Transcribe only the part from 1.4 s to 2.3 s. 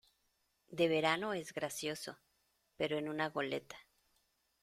gracioso,